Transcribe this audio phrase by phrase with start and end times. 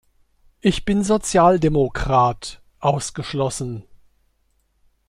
[0.61, 3.83] Ich bin Sozialdemokrat“" ausgeschlossen.